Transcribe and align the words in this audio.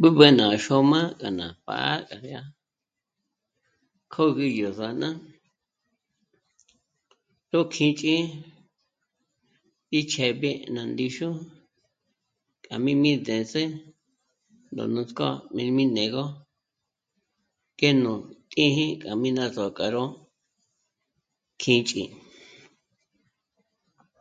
B'ǚb'ü 0.00 0.26
ná 0.38 0.46
xôma 0.64 1.00
gá 1.20 1.28
ná 1.38 1.46
pá'a 1.64 1.94
gá 2.08 2.14
rí 2.22 2.30
'a 2.38 2.42
kü̂gü 4.12 4.46
gó 4.56 4.68
zàna 4.78 5.08
ró 7.52 7.60
kī́ch'i 7.74 8.16
íchéb'i 9.98 10.50
ná 10.74 10.82
ndíxu 10.92 11.28
k'a 12.64 12.76
mī́mi 12.84 13.10
ndés'ē 13.20 13.62
gó 14.76 14.84
nuts'k'ó 14.94 15.28
mī́mi 15.56 15.82
né'égö 15.96 16.24
k'e 17.78 17.90
nú 18.02 18.12
tī́jī 18.52 18.86
k'a 19.02 19.12
mi 19.22 19.28
ná 19.38 19.44
zò'o 19.54 19.70
k'a 19.76 19.86
ró 19.94 20.04
kī́ch'i 21.62 22.04